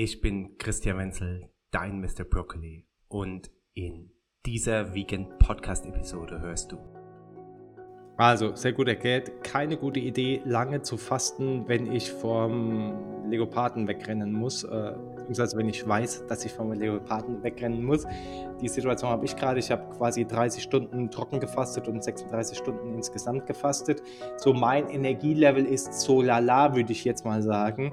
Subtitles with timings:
[0.00, 2.22] Ich bin Christian Wenzel, dein Mr.
[2.22, 4.12] Broccoli und in
[4.46, 6.78] dieser Vegan Podcast Episode hörst du.
[8.16, 9.42] Also, sehr gut erklärt.
[9.42, 14.64] Keine gute Idee, lange zu fasten, wenn ich vom Leoparden wegrennen muss.
[14.64, 18.06] Äh, beziehungsweise wenn ich weiß, dass ich vom Leoparden wegrennen muss.
[18.60, 19.60] Die Situation habe ich gerade.
[19.60, 24.02] Ich habe quasi 30 Stunden trocken gefastet und 36 Stunden insgesamt gefastet.
[24.36, 27.92] So mein Energielevel ist so lala, würde ich jetzt mal sagen.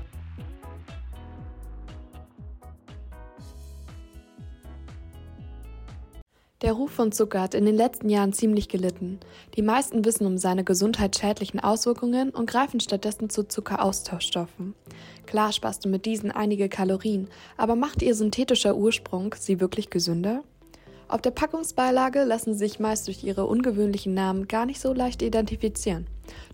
[6.61, 9.19] Der Ruf von Zucker hat in den letzten Jahren ziemlich gelitten.
[9.55, 14.75] Die meisten wissen um seine gesundheitsschädlichen Auswirkungen und greifen stattdessen zu Zuckeraustauschstoffen.
[15.25, 20.43] Klar sparst du mit diesen einige Kalorien, aber macht ihr synthetischer Ursprung sie wirklich gesünder?
[21.07, 26.05] Auf der Packungsbeilage lassen sich meist durch ihre ungewöhnlichen Namen gar nicht so leicht identifizieren.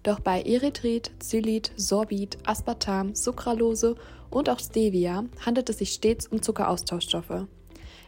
[0.04, 3.96] Doch bei Erythrit, Xylit, Sorbit, Aspartam, Sucralose
[4.30, 7.46] und auch Stevia handelt es sich stets um Zuckeraustauschstoffe.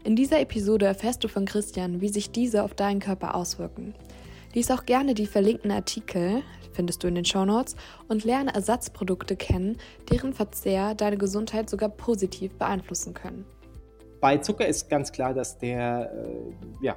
[0.04, 3.94] In dieser Episode erfährst du von Christian, wie sich diese auf deinen Körper auswirken.
[4.54, 6.42] Lies auch gerne die verlinkten Artikel,
[6.72, 7.76] findest du in den Shownotes,
[8.08, 9.78] und lerne Ersatzprodukte kennen,
[10.10, 13.46] deren Verzehr deine Gesundheit sogar positiv beeinflussen können.
[14.22, 16.96] Bei Zucker ist ganz klar, dass der, äh, ja,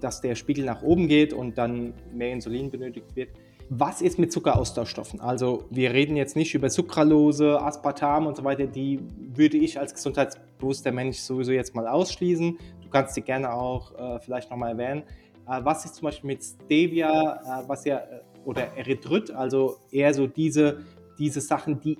[0.00, 3.30] dass der Spiegel nach oben geht und dann mehr Insulin benötigt wird.
[3.70, 5.20] Was ist mit Zuckeraustauschstoffen?
[5.20, 9.00] Also wir reden jetzt nicht über Sucralose, Aspartam und so weiter, die
[9.34, 12.58] würde ich als gesundheitsbewusster Mensch sowieso jetzt mal ausschließen.
[12.82, 15.04] Du kannst sie gerne auch äh, vielleicht nochmal erwähnen.
[15.48, 20.12] Äh, was ist zum Beispiel mit Stevia, äh, was ja, äh, oder Erythrit, also eher
[20.12, 20.82] so diese,
[21.18, 21.98] diese Sachen, die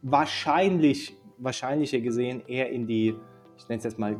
[0.00, 3.14] wahrscheinlich, wahrscheinlicher gesehen eher in die,
[3.58, 4.16] ich nenne es jetzt mal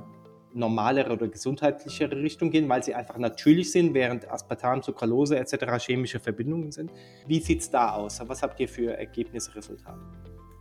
[0.54, 5.84] normalere oder gesundheitlichere Richtung gehen, weil sie einfach natürlich sind, während Aspartam, Sucralose etc.
[5.84, 6.90] chemische Verbindungen sind.
[7.26, 8.20] Wie sieht es da aus?
[8.26, 10.00] Was habt ihr für Ergebnisse, Resultate?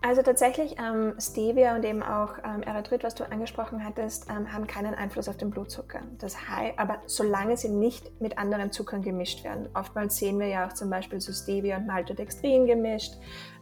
[0.04, 4.66] Also tatsächlich, ähm, Stevia und eben auch ähm, Erythrit, was du angesprochen hattest, ähm, haben
[4.66, 6.02] keinen Einfluss auf den Blutzucker.
[6.18, 9.70] Das heißt, aber solange sie nicht mit anderen Zuckern gemischt werden.
[9.76, 13.14] Oftmals sehen wir ja auch zum Beispiel so Stevia und Maltodextrin gemischt.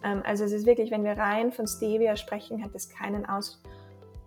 [0.02, 3.62] Ähm, also es ist wirklich, wenn wir rein von Stevia sprechen, hat es keinen Aus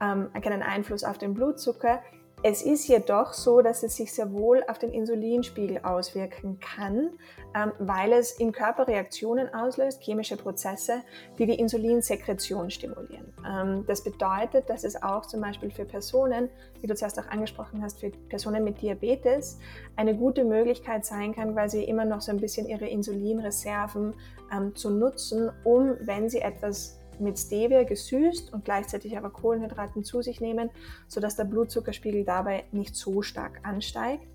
[0.02, 2.00] ähm, keinen Einfluss auf den Blutzucker.
[2.44, 7.10] Es ist jedoch so, dass es sich sehr wohl auf den Insulinspiegel auswirken kann,
[7.54, 11.02] ähm, weil es im Körper Reaktionen auslöst, chemische Prozesse,
[11.38, 13.32] die die Insulinsekretion stimulieren.
[13.48, 16.48] Ähm, das bedeutet, dass es auch zum Beispiel für Personen,
[16.80, 19.60] wie du zuerst auch angesprochen hast, für Personen mit Diabetes
[19.94, 24.14] eine gute Möglichkeit sein kann, weil sie immer noch so ein bisschen ihre Insulinreserven
[24.52, 30.22] ähm, zu nutzen, um, wenn sie etwas mit Stevia gesüßt und gleichzeitig aber Kohlenhydraten zu
[30.22, 30.70] sich nehmen,
[31.08, 34.26] sodass der Blutzuckerspiegel dabei nicht so stark ansteigt.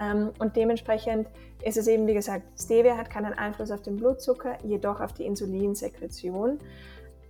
[0.00, 1.28] Ähm, und dementsprechend
[1.62, 5.24] ist es eben, wie gesagt, Stevia hat keinen Einfluss auf den Blutzucker, jedoch auf die
[5.24, 6.58] Insulinsekretion.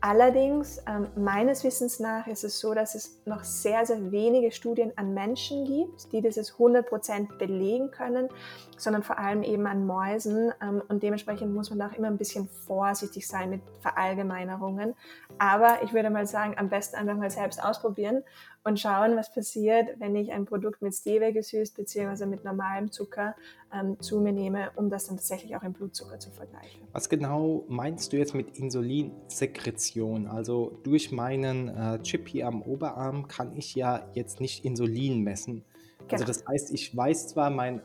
[0.06, 4.92] Allerdings, ähm, meines Wissens nach, ist es so, dass es noch sehr, sehr wenige Studien
[4.96, 8.28] an Menschen gibt, die dieses 100% belegen können,
[8.76, 10.52] sondern vor allem eben an Mäusen.
[10.60, 14.94] Ähm, und dementsprechend muss man auch immer ein bisschen vorsichtig sein mit Verallgemeinerungen.
[15.38, 18.24] Aber ich würde mal sagen, am besten einfach mal selbst ausprobieren
[18.64, 22.26] und schauen, was passiert, wenn ich ein Produkt mit Stevia gesüßt bzw.
[22.26, 23.36] mit normalem Zucker
[23.72, 26.80] ähm, zu mir nehme, um das dann tatsächlich auch im Blutzucker zu vergleichen.
[26.92, 30.26] Was genau meinst du jetzt mit Insulinsekretion?
[30.26, 35.62] Also durch meinen äh, Chip hier am Oberarm kann ich ja jetzt nicht Insulin messen.
[36.10, 36.26] Also genau.
[36.26, 37.82] das heißt, ich weiß zwar mein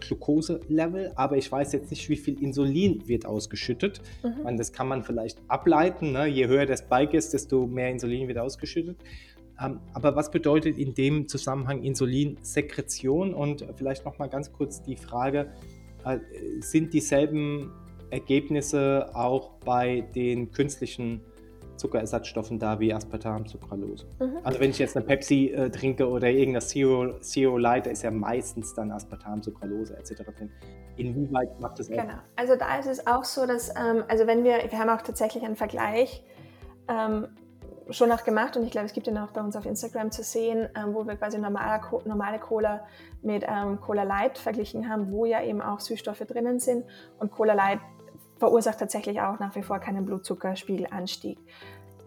[0.00, 4.00] Glukoselevel, aber ich weiß jetzt nicht, wie viel Insulin wird ausgeschüttet.
[4.22, 4.42] Mhm.
[4.42, 6.12] Meine, das kann man vielleicht ableiten.
[6.12, 6.26] Ne?
[6.26, 8.98] Je höher der Spike ist, desto mehr Insulin wird ausgeschüttet.
[9.62, 13.34] Ähm, aber was bedeutet in dem Zusammenhang Insulinsekretion?
[13.34, 15.52] Und vielleicht noch mal ganz kurz die Frage:
[16.04, 16.18] äh,
[16.60, 17.72] Sind dieselben
[18.10, 21.22] Ergebnisse auch bei den künstlichen
[21.76, 24.06] Zuckerersatzstoffen da wie Aspartam, Sucralose?
[24.18, 24.38] Mhm.
[24.44, 28.02] Also wenn ich jetzt eine Pepsi äh, trinke oder irgendein Zero, Zero Light, da ist
[28.02, 30.22] ja meistens dann Aspartam, Sucralose etc.
[30.36, 30.50] drin.
[30.96, 32.18] Inwieweit macht das Genau.
[32.36, 35.44] Also da ist es auch so, dass ähm, also wenn wir wir haben auch tatsächlich
[35.44, 36.22] einen Vergleich
[36.88, 37.28] ähm,
[37.90, 40.22] schon auch gemacht und ich glaube, es gibt ihn auch bei uns auf Instagram zu
[40.22, 42.86] sehen, ähm, wo wir quasi normale, normale Cola
[43.22, 46.84] mit ähm, Cola Light verglichen haben, wo ja eben auch Süßstoffe drinnen sind
[47.18, 47.80] und Cola Light
[48.38, 51.38] verursacht tatsächlich auch nach wie vor keinen Blutzuckerspiegelanstieg.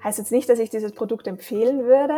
[0.03, 2.15] Heißt jetzt nicht, dass ich dieses Produkt empfehlen würde,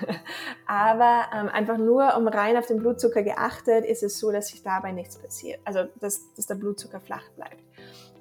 [0.66, 4.62] aber ähm, einfach nur um rein auf den Blutzucker geachtet, ist es so, dass sich
[4.62, 5.60] dabei nichts passiert.
[5.64, 7.62] Also, dass, dass der Blutzucker flach bleibt.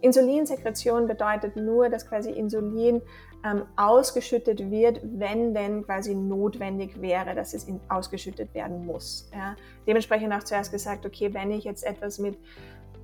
[0.01, 3.01] Insulinsekretion bedeutet nur, dass quasi Insulin
[3.43, 9.29] ähm, ausgeschüttet wird, wenn denn quasi notwendig wäre, dass es ausgeschüttet werden muss.
[9.33, 9.55] Ja.
[9.87, 12.37] Dementsprechend auch zuerst gesagt, okay, wenn ich jetzt etwas mit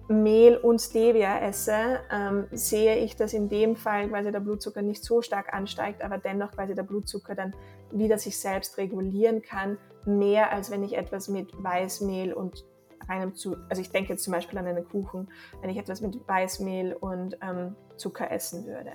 [0.10, 5.04] Mehl und Stevia esse, ähm, sehe ich, dass in dem Fall quasi der Blutzucker nicht
[5.04, 7.54] so stark ansteigt, aber dennoch quasi der Blutzucker dann
[7.92, 12.64] wieder sich selbst regulieren kann, mehr als wenn ich etwas mit Weißmehl und
[13.08, 15.30] reinem Zucker, also ich denke jetzt zum Beispiel an einen Kuchen,
[15.62, 18.92] wenn ich etwas mit Weißmehl und ähm, Zucker essen würde.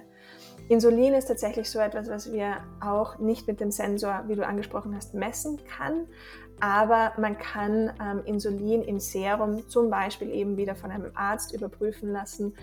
[0.69, 4.95] Insulin ist tatsächlich so etwas, was wir auch nicht mit dem Sensor, wie du angesprochen
[4.95, 6.07] hast, messen kann.
[6.61, 12.13] Aber man kann ähm, Insulin im Serum zum Beispiel eben wieder von einem Arzt überprüfen
[12.13, 12.55] lassen.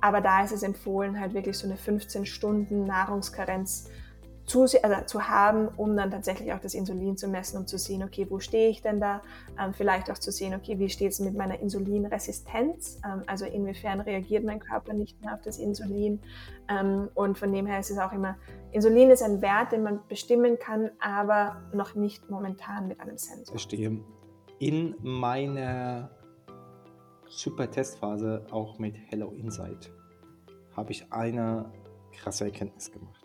[0.00, 3.88] Aber da ist es empfohlen, halt wirklich so eine 15 Stunden Nahrungskarenz
[4.44, 8.02] zu, also zu haben, um dann tatsächlich auch das Insulin zu messen, um zu sehen,
[8.02, 9.22] okay, wo stehe ich denn da?
[9.58, 13.00] Ähm, vielleicht auch zu sehen, okay, wie steht es mit meiner Insulinresistenz?
[13.04, 16.20] Ähm, also inwiefern reagiert mein Körper nicht mehr auf das Insulin?
[16.68, 18.36] Ähm, und von dem her ist es auch immer,
[18.72, 23.52] Insulin ist ein Wert, den man bestimmen kann, aber noch nicht momentan mit einem Sensor.
[23.52, 24.00] Verstehe.
[24.58, 26.10] In meiner
[27.28, 29.90] super Testphase, auch mit Hello Insight,
[30.76, 31.72] habe ich eine
[32.12, 33.21] krasse Erkenntnis gemacht.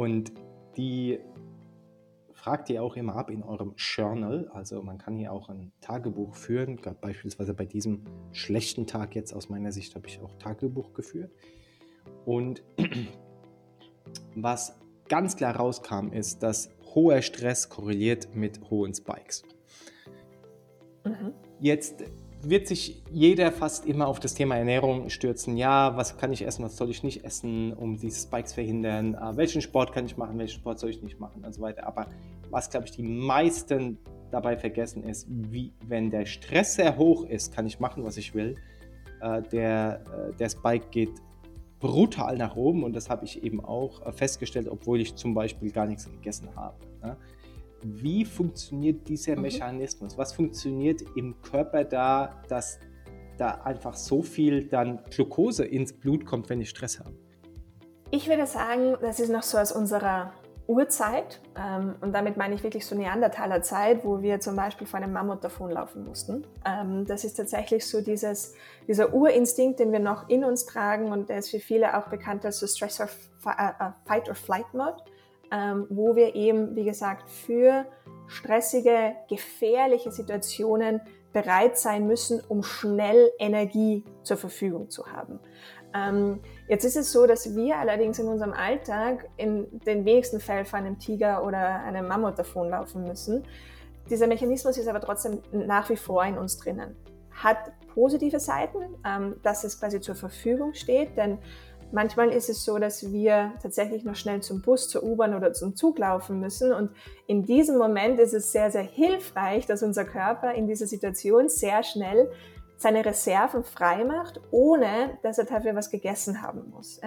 [0.00, 0.32] Und
[0.78, 1.18] die
[2.32, 4.48] fragt ihr auch immer ab in eurem Journal.
[4.54, 6.80] Also man kann hier auch ein Tagebuch führen.
[7.02, 11.30] Beispielsweise bei diesem schlechten Tag jetzt aus meiner Sicht habe ich auch Tagebuch geführt.
[12.24, 12.62] Und
[14.34, 14.74] was
[15.06, 19.42] ganz klar rauskam, ist, dass hoher Stress korreliert mit hohen Spikes.
[21.04, 21.34] Mhm.
[21.58, 22.04] Jetzt
[22.42, 25.56] wird sich jeder fast immer auf das Thema Ernährung stürzen.
[25.56, 29.14] Ja, was kann ich essen, was soll ich nicht essen, um diese Spikes verhindern?
[29.14, 31.86] Äh, welchen Sport kann ich machen, welchen Sport soll ich nicht machen und so weiter.
[31.86, 32.06] Aber
[32.50, 33.98] was, glaube ich, die meisten
[34.30, 38.34] dabei vergessen ist, wie, wenn der Stress sehr hoch ist, kann ich machen, was ich
[38.34, 38.56] will.
[39.20, 41.12] Äh, der, äh, der Spike geht
[41.78, 45.70] brutal nach oben und das habe ich eben auch äh, festgestellt, obwohl ich zum Beispiel
[45.70, 46.76] gar nichts gegessen habe.
[47.82, 49.42] Wie funktioniert dieser mhm.
[49.42, 50.18] Mechanismus?
[50.18, 52.78] Was funktioniert im Körper da, dass
[53.38, 57.12] da einfach so viel dann Glucose ins Blut kommt, wenn ich Stress habe?
[58.10, 60.32] Ich würde sagen, das ist noch so aus unserer
[60.70, 61.40] Urzeit.
[61.58, 65.12] Ähm, und damit meine ich wirklich so Neandertaler Zeit, wo wir zum Beispiel vor einem
[65.12, 66.46] Mammut davonlaufen mussten.
[66.64, 68.54] Ähm, das ist tatsächlich so dieses,
[68.86, 72.44] dieser Urinstinkt, den wir noch in uns tragen und der ist für viele auch bekannt
[72.44, 73.08] als so Stress or
[73.46, 75.02] äh, äh, Fight or Flight Mode
[75.52, 77.86] ähm, wo wir eben, wie gesagt, für
[78.26, 81.00] stressige, gefährliche Situationen
[81.32, 85.40] bereit sein müssen, um schnell Energie zur Verfügung zu haben.
[85.94, 90.64] Ähm, jetzt ist es so, dass wir allerdings in unserem Alltag in den wenigsten Fällen
[90.64, 93.44] vor einem Tiger oder einem Mammut davonlaufen müssen.
[94.08, 96.96] Dieser Mechanismus ist aber trotzdem nach wie vor in uns drinnen.
[97.30, 101.38] Hat positive Seiten, ähm, dass es quasi zur Verfügung steht, denn
[101.92, 105.74] Manchmal ist es so, dass wir tatsächlich noch schnell zum Bus, zur U-Bahn oder zum
[105.74, 106.72] Zug laufen müssen.
[106.72, 106.90] Und
[107.26, 111.82] in diesem Moment ist es sehr, sehr hilfreich, dass unser Körper in dieser Situation sehr
[111.82, 112.30] schnell
[112.80, 116.98] seine Reserven freimacht, ohne dass er dafür was gegessen haben muss.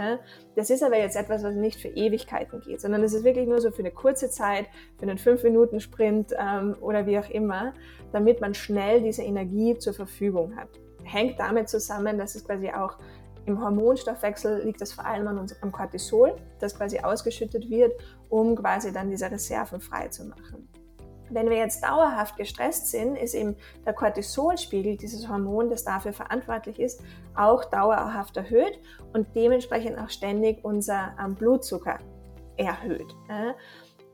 [0.56, 3.60] Das ist aber jetzt etwas, was nicht für Ewigkeiten geht, sondern es ist wirklich nur
[3.60, 4.68] so für eine kurze Zeit,
[5.00, 7.74] für einen 5-Minuten-Sprint ähm, oder wie auch immer,
[8.12, 10.70] damit man schnell diese Energie zur Verfügung hat.
[11.06, 13.00] Hängt damit zusammen, dass es quasi auch
[13.46, 17.94] im Hormonstoffwechsel liegt es vor allem an unserem Cortisol, das quasi ausgeschüttet wird,
[18.30, 20.70] um quasi dann diese Reserven frei zu machen.
[21.30, 26.80] Wenn wir jetzt dauerhaft gestresst sind, ist eben der Cortisolspiegel, dieses Hormon, das dafür verantwortlich
[26.80, 27.02] ist,
[27.36, 28.80] auch dauerhaft erhöht
[29.14, 32.00] und dementsprechend auch ständig unser ähm, Blutzucker
[32.58, 33.16] erhöht.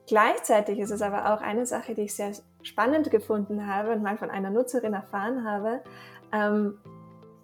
[0.08, 2.32] Gleichzeitig ist es aber auch eine Sache, die ich sehr
[2.64, 5.82] spannend gefunden habe und mal von einer Nutzerin erfahren habe.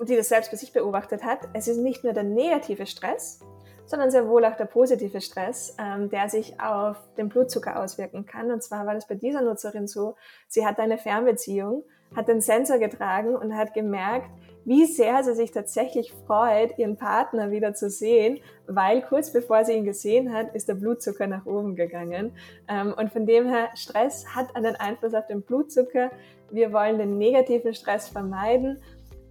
[0.02, 3.40] Die das selbst bei sich beobachtet hat, es ist nicht nur der negative Stress,
[3.86, 8.52] sondern sehr wohl auch der positive Stress, ähm, der sich auf den Blutzucker auswirken kann.
[8.52, 10.16] Und zwar war das bei dieser Nutzerin so,
[10.48, 11.84] sie hat eine Fernbeziehung,
[12.16, 14.30] hat den Sensor getragen und hat gemerkt,
[14.66, 19.74] wie sehr sie sich tatsächlich freut, ihren Partner wieder zu sehen, weil kurz bevor sie
[19.74, 22.36] ihn gesehen hat, ist der Blutzucker nach oben gegangen.
[22.68, 26.10] Ähm, und von dem her, Stress hat einen Einfluss auf den Blutzucker.
[26.50, 28.82] Wir wollen den negativen Stress vermeiden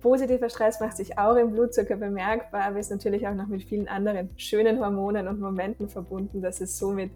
[0.04, 3.88] Positiver Stress macht sich auch im Blutzucker bemerkbar, aber ist natürlich auch noch mit vielen
[3.88, 7.10] anderen schönen Hormonen und Momenten verbunden, dass es somit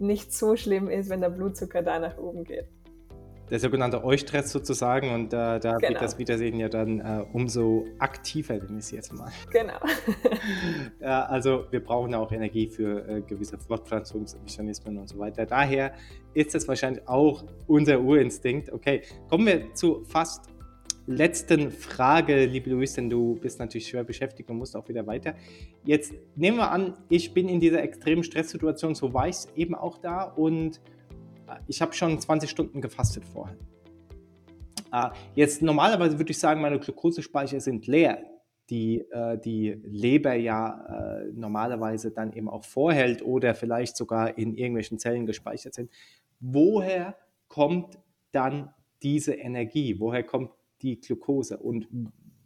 [0.00, 2.66] nicht so schlimm ist, wenn der Blutzucker da nach oben geht.
[3.50, 5.90] der sogenannte Eustress sozusagen und äh, da genau.
[5.90, 9.30] wird das Wiedersehen ja dann äh, umso aktiver, nenne ich es jetzt mal.
[9.52, 9.78] Genau.
[11.00, 15.46] ja, also wir brauchen auch Energie für äh, gewisse Fortpflanzungsmechanismen und so weiter.
[15.46, 15.92] Daher
[16.32, 18.72] ist das wahrscheinlich auch unser Urinstinkt.
[18.72, 20.53] Okay, kommen wir zu fast
[21.06, 25.34] letzten Frage, liebe Luis, denn du bist natürlich schwer beschäftigt und musst auch wieder weiter.
[25.84, 29.98] Jetzt nehmen wir an, ich bin in dieser extremen Stresssituation, so war ich eben auch
[29.98, 30.80] da und
[31.66, 33.56] ich habe schon 20 Stunden gefastet vorher.
[34.90, 38.18] Ah, jetzt normalerweise würde ich sagen, meine Glukosespeicher sind leer,
[38.70, 44.54] die äh, die Leber ja äh, normalerweise dann eben auch vorhält oder vielleicht sogar in
[44.54, 45.90] irgendwelchen Zellen gespeichert sind.
[46.40, 47.16] Woher
[47.48, 47.98] kommt
[48.32, 49.98] dann diese Energie?
[49.98, 50.50] Woher kommt
[50.84, 51.56] die Glukose?
[51.56, 51.88] Und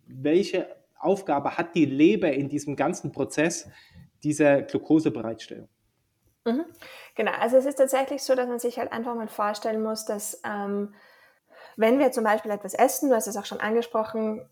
[0.06, 3.68] welche Aufgabe hat die Leber in diesem ganzen Prozess
[4.22, 5.68] dieser Glukosebereitstellung?
[6.44, 6.64] Mhm.
[7.14, 10.40] Genau, also es ist tatsächlich so, dass man sich halt einfach mal vorstellen muss, dass
[10.44, 10.94] ähm,
[11.76, 14.48] wenn wir zum Beispiel etwas essen, du hast es auch schon angesprochen,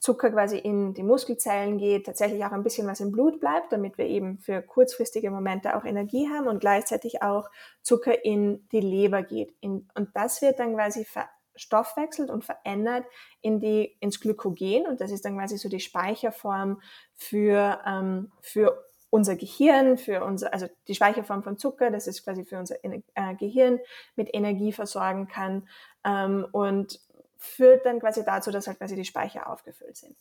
[0.00, 3.96] Zucker quasi in die Muskelzellen geht, tatsächlich auch ein bisschen was im Blut bleibt, damit
[3.96, 7.48] wir eben für kurzfristige Momente auch Energie haben und gleichzeitig auch
[7.82, 9.54] Zucker in die Leber geht.
[9.62, 11.06] Und das wird dann quasi
[11.54, 13.04] verstoffwechselt und verändert
[13.40, 16.82] in die, ins Glykogen und das ist dann quasi so die Speicherform
[17.14, 22.44] für, ähm, für unser Gehirn, für unser, also die Speicherform von Zucker, das ist quasi
[22.44, 23.78] für unser äh, Gehirn
[24.16, 25.68] mit Energie versorgen kann
[26.04, 27.00] ähm, und
[27.38, 30.16] führt dann quasi dazu, dass halt quasi die Speicher aufgefüllt sind.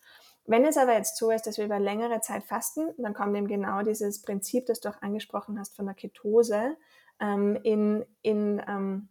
[0.46, 3.48] Wenn es aber jetzt so ist, dass wir über längere Zeit fasten, dann kommt eben
[3.48, 6.76] genau dieses Prinzip, das du auch angesprochen hast von der Ketose
[7.20, 9.10] ähm, in, in, ähm,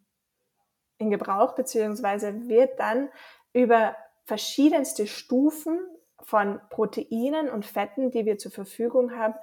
[1.02, 3.08] in Gebrauch, beziehungsweise wird dann
[3.52, 5.78] über verschiedenste Stufen
[6.22, 9.34] von Proteinen und Fetten, die wir zur Verfügung haben,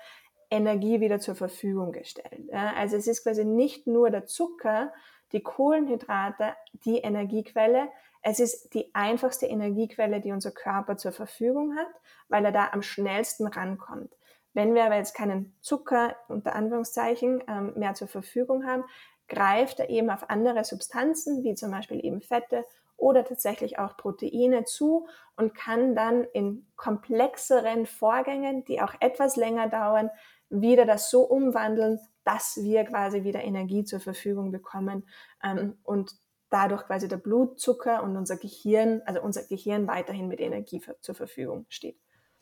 [0.50, 2.52] Energie wieder zur Verfügung gestellt.
[2.54, 4.92] Also es ist quasi nicht nur der Zucker,
[5.32, 7.90] die Kohlenhydrate, die Energiequelle.
[8.22, 11.88] Es ist die einfachste Energiequelle, die unser Körper zur Verfügung hat,
[12.30, 14.16] weil er da am schnellsten rankommt.
[14.54, 18.84] Wenn wir aber jetzt keinen Zucker unter Anführungszeichen ähm, mehr zur Verfügung haben,
[19.30, 22.66] greift er eben auf andere Substanzen, wie zum Beispiel eben Fette
[22.98, 25.08] oder tatsächlich auch Proteine zu
[25.38, 30.10] und kann dann in komplexeren Vorgängen, die auch etwas länger dauern,
[30.50, 35.08] wieder das so umwandeln, dass wir quasi wieder Energie zur Verfügung bekommen
[35.44, 36.16] ähm, und
[36.50, 41.16] dadurch quasi der Blutzucker und unser Gehirn, also unser Gehirn weiterhin mit Energie für, zur
[41.16, 42.00] Verfügung steht.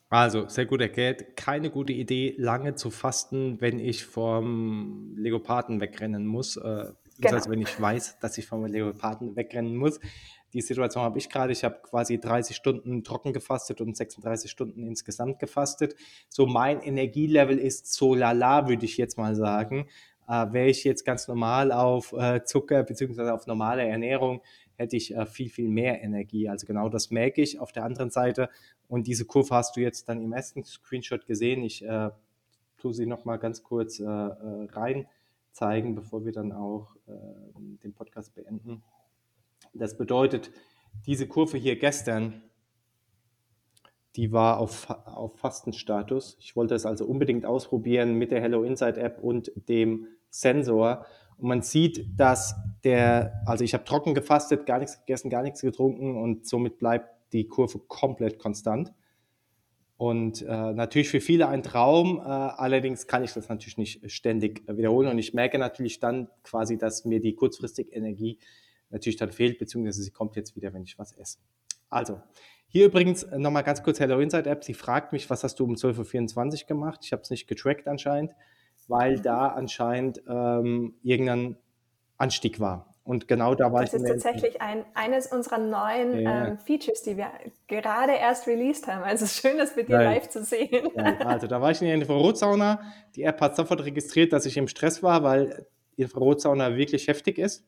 [0.10, 1.36] Also, sehr gut erklärt.
[1.36, 6.56] Keine gute Idee, lange zu fasten, wenn ich vom Leoparden wegrennen muss.
[6.56, 6.86] Äh,
[7.20, 7.50] genau.
[7.50, 10.00] wenn ich weiß, dass ich vom Leoparden wegrennen muss.
[10.54, 11.52] Die Situation habe ich gerade.
[11.52, 15.96] Ich habe quasi 30 Stunden trocken gefastet und 36 Stunden insgesamt gefastet.
[16.30, 19.88] So mein Energielevel ist so lala, würde ich jetzt mal sagen.
[20.28, 23.30] Äh, Wäre ich jetzt ganz normal auf äh, Zucker bzw.
[23.30, 24.42] auf normale Ernährung,
[24.78, 26.48] hätte ich äh, viel, viel mehr Energie.
[26.48, 28.50] Also genau das merke ich auf der anderen Seite.
[28.88, 31.64] Und diese Kurve hast du jetzt dann im ersten Screenshot gesehen.
[31.64, 32.12] Ich äh,
[32.78, 35.08] tue sie nochmal ganz kurz äh, äh, rein
[35.52, 37.12] zeigen, bevor wir dann auch äh,
[37.84, 38.84] den Podcast beenden.
[39.74, 40.52] Das bedeutet,
[41.06, 42.44] diese Kurve hier gestern,
[44.16, 46.38] die war auf, auf Fastenstatus.
[46.40, 51.06] Ich wollte es also unbedingt ausprobieren mit der Hello Insight App und dem Sensor.
[51.38, 55.62] Und man sieht, dass der, also ich habe trocken gefastet, gar nichts gegessen, gar nichts
[55.62, 58.94] getrunken und somit bleibt die Kurve komplett konstant.
[59.98, 64.64] Und äh, natürlich für viele ein Traum, äh, allerdings kann ich das natürlich nicht ständig
[64.68, 68.38] wiederholen und ich merke natürlich dann quasi, dass mir die kurzfristige Energie
[68.92, 71.40] natürlich dann fehlt, beziehungsweise sie kommt jetzt wieder, wenn ich was esse.
[71.90, 72.22] Also,
[72.68, 74.64] hier übrigens nochmal ganz kurz Hello Insight App.
[74.64, 77.00] Sie fragt mich, was hast du um 12.24 Uhr gemacht?
[77.04, 78.34] Ich habe es nicht getrackt anscheinend,
[78.88, 81.58] weil da anscheinend ähm, irgendein
[82.18, 82.94] Anstieg war.
[83.08, 84.02] Und genau da war das ich.
[84.02, 86.48] Das ist tatsächlich ein, eines unserer neuen ja.
[86.48, 87.32] ähm, Features, die wir
[87.68, 89.02] gerade erst released haben.
[89.04, 90.16] Also es ist schön, das mit dir Nein.
[90.16, 90.90] live zu sehen.
[90.94, 92.82] Ja, also da war ich in der Infrarotsauna.
[93.16, 97.38] Die App hat sofort registriert, dass ich im Stress war, weil die Infrarotsauna wirklich heftig
[97.38, 97.66] ist.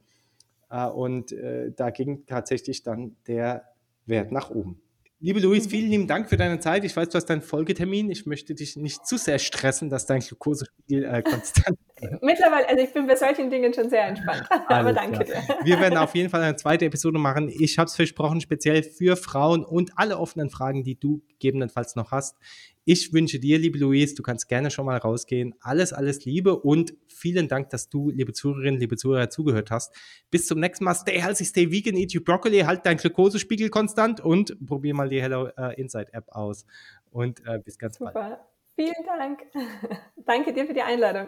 [0.69, 3.63] Äh, und äh, da ging tatsächlich dann der
[4.05, 4.81] Wert nach oben.
[5.21, 6.85] Liebe Luis, vielen lieben Dank für deine Zeit.
[6.85, 8.09] Ich weiß, du hast deinen Folgetermin.
[8.09, 11.77] Ich möchte dich nicht zu sehr stressen, dass dein Glukosespiegel äh, konstant.
[12.21, 14.43] Mittlerweile, also ich bin bei solchen Dingen schon sehr entspannt.
[14.67, 15.41] Aber danke dir.
[15.63, 17.49] Wir werden auf jeden Fall eine zweite Episode machen.
[17.49, 22.11] Ich habe es versprochen, speziell für Frauen und alle offenen Fragen, die du gegebenenfalls noch
[22.11, 22.37] hast.
[22.85, 25.53] Ich wünsche dir, liebe Louise, du kannst gerne schon mal rausgehen.
[25.59, 29.93] Alles, alles Liebe und vielen Dank, dass du, liebe Zuhörerinnen, liebe Zuhörer, zugehört hast.
[30.31, 30.95] Bis zum nächsten Mal.
[30.95, 35.21] Stay healthy, stay vegan, eat your broccoli, halt deinen Glukosespiegel konstant und probier mal die
[35.21, 36.65] Hello uh, Insight App aus.
[37.11, 38.11] Und uh, bis ganz Super.
[38.11, 38.39] bald.
[38.75, 39.41] Vielen Dank.
[40.25, 41.27] Danke dir für die Einladung.